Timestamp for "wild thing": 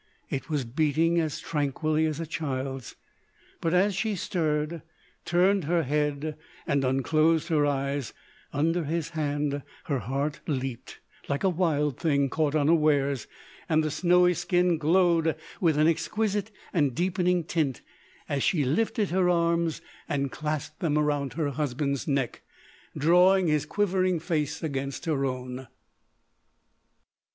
11.49-12.29